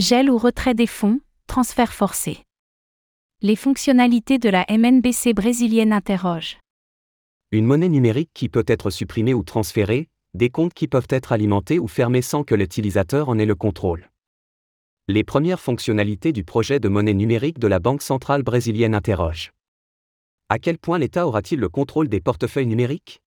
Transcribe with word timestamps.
Gel 0.00 0.30
ou 0.30 0.38
retrait 0.38 0.74
des 0.74 0.86
fonds, 0.86 1.20
transfert 1.48 1.92
forcé. 1.92 2.44
Les 3.42 3.56
fonctionnalités 3.56 4.38
de 4.38 4.48
la 4.48 4.64
MNBC 4.70 5.34
brésilienne 5.34 5.92
interrogent. 5.92 6.58
Une 7.50 7.64
monnaie 7.64 7.88
numérique 7.88 8.30
qui 8.32 8.48
peut 8.48 8.64
être 8.68 8.90
supprimée 8.90 9.34
ou 9.34 9.42
transférée, 9.42 10.06
des 10.34 10.50
comptes 10.50 10.72
qui 10.72 10.86
peuvent 10.86 11.08
être 11.10 11.32
alimentés 11.32 11.80
ou 11.80 11.88
fermés 11.88 12.22
sans 12.22 12.44
que 12.44 12.54
l'utilisateur 12.54 13.28
en 13.28 13.40
ait 13.40 13.44
le 13.44 13.56
contrôle. 13.56 14.08
Les 15.08 15.24
premières 15.24 15.58
fonctionnalités 15.58 16.32
du 16.32 16.44
projet 16.44 16.78
de 16.78 16.88
monnaie 16.88 17.12
numérique 17.12 17.58
de 17.58 17.66
la 17.66 17.80
Banque 17.80 18.02
centrale 18.02 18.44
brésilienne 18.44 18.94
interrogent. 18.94 19.50
À 20.48 20.60
quel 20.60 20.78
point 20.78 20.98
l'État 20.98 21.26
aura-t-il 21.26 21.58
le 21.58 21.68
contrôle 21.68 22.08
des 22.08 22.20
portefeuilles 22.20 22.68
numériques? 22.68 23.20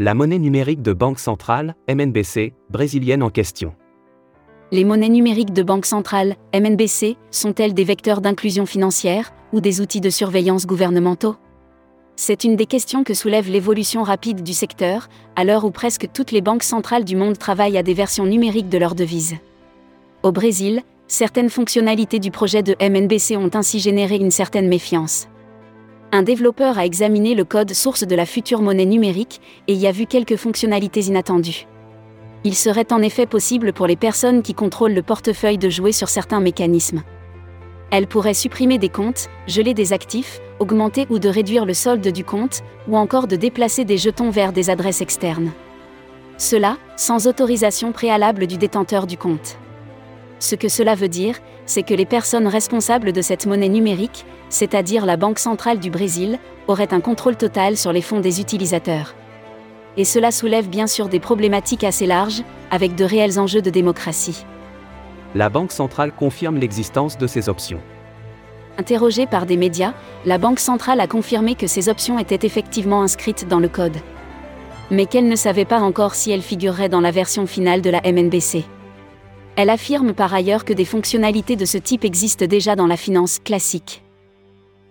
La 0.00 0.14
monnaie 0.14 0.38
numérique 0.38 0.80
de 0.80 0.92
Banque 0.92 1.18
centrale, 1.18 1.74
MNBC, 1.92 2.52
brésilienne 2.70 3.20
en 3.20 3.30
question. 3.30 3.74
Les 4.70 4.84
monnaies 4.84 5.08
numériques 5.08 5.52
de 5.52 5.64
banque 5.64 5.86
centrale, 5.86 6.36
MNBC, 6.54 7.16
sont-elles 7.32 7.74
des 7.74 7.82
vecteurs 7.82 8.20
d'inclusion 8.20 8.64
financière 8.64 9.32
ou 9.52 9.60
des 9.60 9.80
outils 9.80 10.00
de 10.00 10.08
surveillance 10.08 10.66
gouvernementaux? 10.66 11.34
C'est 12.14 12.44
une 12.44 12.54
des 12.54 12.66
questions 12.66 13.02
que 13.02 13.12
soulève 13.12 13.50
l'évolution 13.50 14.04
rapide 14.04 14.44
du 14.44 14.52
secteur, 14.52 15.08
à 15.34 15.42
l'heure 15.42 15.64
où 15.64 15.72
presque 15.72 16.06
toutes 16.14 16.30
les 16.30 16.42
banques 16.42 16.62
centrales 16.62 17.04
du 17.04 17.16
monde 17.16 17.36
travaillent 17.36 17.76
à 17.76 17.82
des 17.82 17.94
versions 17.94 18.26
numériques 18.26 18.68
de 18.68 18.78
leurs 18.78 18.94
devises. 18.94 19.34
Au 20.22 20.30
Brésil, 20.30 20.82
certaines 21.08 21.50
fonctionnalités 21.50 22.20
du 22.20 22.30
projet 22.30 22.62
de 22.62 22.76
MNBC 22.80 23.36
ont 23.36 23.50
ainsi 23.52 23.80
généré 23.80 24.14
une 24.14 24.30
certaine 24.30 24.68
méfiance. 24.68 25.26
Un 26.10 26.22
développeur 26.22 26.78
a 26.78 26.86
examiné 26.86 27.34
le 27.34 27.44
code 27.44 27.74
source 27.74 28.06
de 28.06 28.16
la 28.16 28.24
future 28.24 28.62
monnaie 28.62 28.86
numérique 28.86 29.42
et 29.66 29.74
y 29.74 29.86
a 29.86 29.92
vu 29.92 30.06
quelques 30.06 30.36
fonctionnalités 30.36 31.02
inattendues. 31.02 31.66
Il 32.44 32.54
serait 32.54 32.94
en 32.94 33.02
effet 33.02 33.26
possible 33.26 33.74
pour 33.74 33.86
les 33.86 33.96
personnes 33.96 34.40
qui 34.40 34.54
contrôlent 34.54 34.94
le 34.94 35.02
portefeuille 35.02 35.58
de 35.58 35.68
jouer 35.68 35.92
sur 35.92 36.08
certains 36.08 36.40
mécanismes. 36.40 37.02
Elles 37.90 38.06
pourraient 38.06 38.32
supprimer 38.32 38.78
des 38.78 38.88
comptes, 38.88 39.28
geler 39.46 39.74
des 39.74 39.92
actifs, 39.92 40.40
augmenter 40.60 41.06
ou 41.10 41.18
de 41.18 41.28
réduire 41.28 41.66
le 41.66 41.74
solde 41.74 42.08
du 42.08 42.24
compte, 42.24 42.62
ou 42.88 42.96
encore 42.96 43.26
de 43.26 43.36
déplacer 43.36 43.84
des 43.84 43.98
jetons 43.98 44.30
vers 44.30 44.52
des 44.54 44.70
adresses 44.70 45.02
externes. 45.02 45.52
Cela, 46.38 46.78
sans 46.96 47.26
autorisation 47.26 47.92
préalable 47.92 48.46
du 48.46 48.56
détenteur 48.56 49.06
du 49.06 49.18
compte. 49.18 49.58
Ce 50.38 50.54
que 50.54 50.68
cela 50.68 50.94
veut 50.94 51.08
dire, 51.08 51.36
c'est 51.66 51.82
que 51.82 51.94
les 51.94 52.06
personnes 52.06 52.46
responsables 52.46 53.12
de 53.12 53.22
cette 53.22 53.46
monnaie 53.46 53.68
numérique, 53.68 54.24
c'est-à-dire 54.48 55.06
la 55.06 55.16
Banque 55.16 55.38
centrale 55.38 55.78
du 55.78 55.90
Brésil, 55.90 56.38
auraient 56.66 56.94
un 56.94 57.00
contrôle 57.00 57.36
total 57.36 57.76
sur 57.76 57.92
les 57.92 58.02
fonds 58.02 58.20
des 58.20 58.40
utilisateurs 58.40 59.14
et 59.98 60.04
cela 60.04 60.30
soulève 60.30 60.68
bien 60.68 60.86
sûr 60.86 61.08
des 61.08 61.18
problématiques 61.18 61.84
assez 61.84 62.06
larges, 62.06 62.42
avec 62.70 62.94
de 62.94 63.04
réels 63.04 63.38
enjeux 63.38 63.60
de 63.60 63.68
démocratie. 63.68 64.46
La 65.34 65.50
Banque 65.50 65.72
centrale 65.72 66.12
confirme 66.12 66.56
l'existence 66.56 67.18
de 67.18 67.26
ces 67.26 67.48
options. 67.48 67.80
Interrogée 68.78 69.26
par 69.26 69.44
des 69.44 69.56
médias, 69.56 69.92
la 70.24 70.38
Banque 70.38 70.60
centrale 70.60 71.00
a 71.00 71.08
confirmé 71.08 71.56
que 71.56 71.66
ces 71.66 71.88
options 71.88 72.18
étaient 72.18 72.46
effectivement 72.46 73.02
inscrites 73.02 73.48
dans 73.48 73.58
le 73.58 73.68
code. 73.68 73.96
Mais 74.92 75.06
qu'elle 75.06 75.28
ne 75.28 75.36
savait 75.36 75.64
pas 75.64 75.80
encore 75.80 76.14
si 76.14 76.30
elles 76.30 76.42
figureraient 76.42 76.88
dans 76.88 77.00
la 77.00 77.10
version 77.10 77.46
finale 77.46 77.82
de 77.82 77.90
la 77.90 78.00
MNBC. 78.00 78.64
Elle 79.60 79.70
affirme 79.70 80.14
par 80.14 80.32
ailleurs 80.32 80.64
que 80.64 80.72
des 80.72 80.84
fonctionnalités 80.84 81.56
de 81.56 81.64
ce 81.64 81.78
type 81.78 82.04
existent 82.04 82.46
déjà 82.46 82.76
dans 82.76 82.86
la 82.86 82.96
finance 82.96 83.40
classique. 83.40 84.04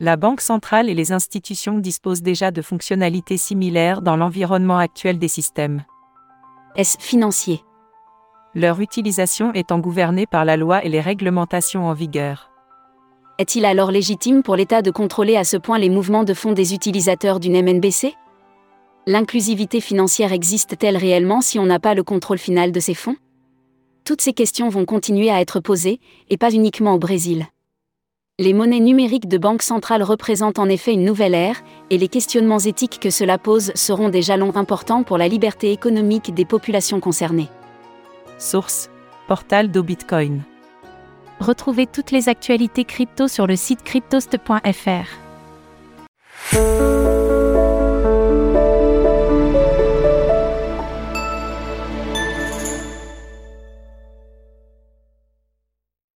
La 0.02 0.18
Banque 0.18 0.42
centrale 0.42 0.90
et 0.90 0.94
les 0.94 1.14
institutions 1.14 1.80
disposent 1.80 2.22
déjà 2.22 2.52
de 2.52 2.62
fonctionnalités 2.62 3.38
similaires 3.38 4.02
dans 4.02 4.18
l'environnement 4.18 4.78
actuel 4.78 5.20
des 5.20 5.30
systèmes. 5.30 5.86
Est-ce 6.76 6.98
financier? 7.00 7.64
Leur 8.56 8.82
utilisation 8.82 9.54
étant 9.54 9.80
gouvernée 9.80 10.26
par 10.26 10.44
la 10.44 10.58
loi 10.58 10.84
et 10.84 10.90
les 10.90 11.00
réglementations 11.00 11.88
en 11.88 11.94
vigueur. 11.94 12.52
Est-il 13.40 13.64
alors 13.64 13.90
légitime 13.90 14.44
pour 14.44 14.58
l'État 14.58 14.82
de 14.82 14.92
contrôler 14.92 15.38
à 15.38 15.46
ce 15.46 15.56
point 15.56 15.80
les 15.80 15.90
mouvements 15.90 16.26
de 16.26 16.34
fonds 16.34 16.52
des 16.52 16.74
utilisateurs 16.74 17.40
d'une 17.40 17.62
MNBC 17.62 18.16
L'inclusivité 19.06 19.80
financière 19.80 20.34
existe-t-elle 20.34 20.98
réellement 20.98 21.40
si 21.40 21.58
on 21.58 21.66
n'a 21.66 21.80
pas 21.80 21.94
le 21.94 22.04
contrôle 22.04 22.38
final 22.38 22.74
de 22.74 22.82
ces 22.82 22.96
fonds? 22.96 23.16
Toutes 24.08 24.22
ces 24.22 24.32
questions 24.32 24.70
vont 24.70 24.86
continuer 24.86 25.30
à 25.30 25.42
être 25.42 25.60
posées, 25.60 26.00
et 26.30 26.38
pas 26.38 26.54
uniquement 26.54 26.94
au 26.94 26.98
Brésil. 26.98 27.46
Les 28.40 28.54
monnaies 28.54 28.80
numériques 28.80 29.28
de 29.28 29.38
banque 29.38 29.64
centrale 29.64 30.02
représentent 30.02 30.60
en 30.60 30.70
effet 30.70 30.94
une 30.94 31.04
nouvelle 31.04 31.36
ère, 31.36 31.62
et 31.90 31.98
les 31.98 32.08
questionnements 32.08 32.58
éthiques 32.58 33.02
que 33.02 33.10
cela 33.10 33.38
pose 33.38 33.74
seront 33.76 34.08
des 34.08 34.22
jalons 34.22 34.56
importants 34.56 35.04
pour 35.04 35.18
la 35.18 35.28
liberté 35.28 35.74
économique 35.74 36.34
des 36.34 36.46
populations 36.46 37.02
concernées. 37.02 37.50
Source 38.38 38.90
Portal 39.28 39.72
do 39.72 39.84
Bitcoin. 39.84 40.42
Retrouvez 41.42 41.86
toutes 41.86 42.12
les 42.12 42.30
actualités 42.30 42.86
crypto 42.86 43.28
sur 43.28 43.46
le 43.46 43.58
site 43.58 43.84
cryptost.fr. 43.84 45.27